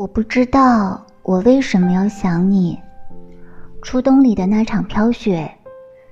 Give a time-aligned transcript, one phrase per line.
[0.00, 2.80] 我不知道我为什么要想你。
[3.82, 5.52] 初冬里的那场飘雪，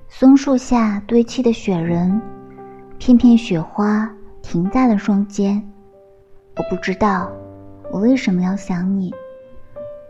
[0.07, 2.21] 松树下堆砌的雪人，
[2.99, 4.07] 片片雪花
[4.43, 5.59] 停在了双肩。
[6.55, 7.31] 我不知道
[7.91, 9.11] 我为什么要想你。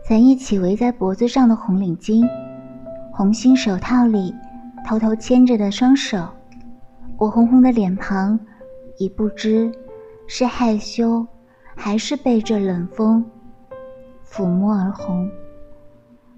[0.06, 2.22] 咱一起围在脖子上的红领巾，
[3.10, 4.34] 红心手套里
[4.86, 6.28] 偷偷牵着的双手，
[7.16, 8.38] 我红红的脸庞，
[8.98, 9.72] 已不知
[10.26, 11.26] 是害羞，
[11.74, 13.24] 还是被这冷风。
[14.30, 15.28] 抚摸而红。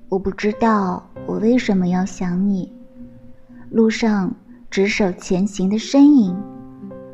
[0.08, 2.72] 我不知道我为什么要想你。
[3.70, 4.34] 路上
[4.70, 6.34] 执手前行的身影，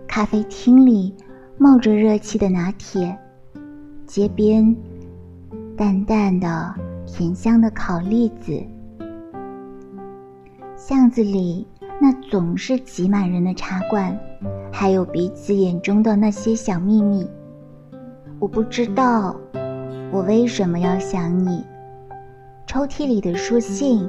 [0.07, 1.13] 咖啡厅里
[1.57, 3.17] 冒着热气的拿铁，
[4.07, 4.77] 街边
[5.77, 6.75] 淡淡的
[7.07, 8.61] 甜香的烤栗子，
[10.77, 11.67] 巷子里
[12.01, 14.17] 那总是挤满人的茶馆，
[14.73, 17.29] 还有彼此眼中的那些小秘密。
[18.39, 19.37] 我不知道。
[20.11, 21.63] 我为什么要想你？
[22.67, 24.09] 抽屉里的书信，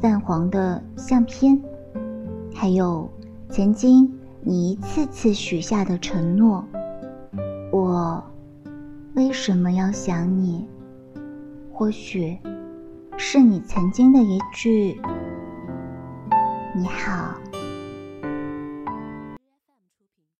[0.00, 1.60] 泛黄的相片，
[2.52, 3.08] 还有
[3.48, 6.64] 曾经你一次次许下的承诺。
[7.70, 8.22] 我
[9.14, 10.68] 为什么要想你？
[11.72, 12.36] 或许
[13.16, 15.00] 是你曾经的一句
[16.74, 17.34] “你好”。